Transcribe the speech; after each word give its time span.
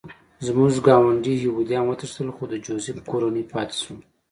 زموږ 0.45 0.73
ګاونډي 0.87 1.33
یهودان 1.45 1.83
وتښتېدل 1.85 2.29
خو 2.35 2.43
د 2.51 2.55
جوزف 2.65 2.97
کورنۍ 3.11 3.43
پاتې 3.53 3.75
شوه 3.83 3.97